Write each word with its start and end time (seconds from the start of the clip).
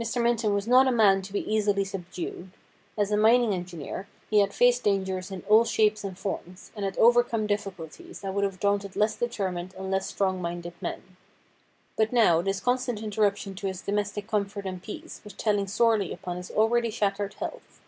Mr. 0.00 0.18
Minton 0.18 0.54
was 0.54 0.66
not 0.66 0.88
a 0.88 0.90
man 0.90 1.20
to 1.20 1.30
be 1.30 1.46
easily 1.46 1.84
subdued. 1.84 2.52
As 2.96 3.10
a 3.12 3.18
mining 3.18 3.52
engineer, 3.52 4.08
he 4.30 4.38
had 4.38 4.54
faced 4.54 4.82
dangers 4.84 5.30
in 5.30 5.42
all 5.46 5.66
shapes 5.66 6.04
and 6.04 6.18
forms, 6.18 6.72
and 6.74 6.86
had 6.86 6.96
overcome 6.96 7.46
difficulties 7.46 8.22
that 8.22 8.32
would 8.32 8.44
have 8.44 8.58
daunted 8.60 8.96
less 8.96 9.14
determined 9.14 9.74
and 9.74 9.90
less 9.90 10.10
THE 10.10 10.16
BLOOD 10.16 10.38
DRIPS 10.38 10.38
213 10.38 10.40
strong 10.40 10.42
minded 10.80 11.04
men. 11.04 11.16
But 11.98 12.12
now 12.14 12.40
tins 12.40 12.60
constant 12.60 13.02
interruption 13.02 13.54
to 13.56 13.66
his 13.66 13.82
domestic 13.82 14.26
comfort 14.26 14.64
and 14.64 14.82
peace 14.82 15.20
was 15.22 15.34
telling 15.34 15.66
sorely 15.66 16.14
upon 16.14 16.38
his 16.38 16.50
already 16.50 16.88
shattered 16.88 17.34
health. 17.34 17.82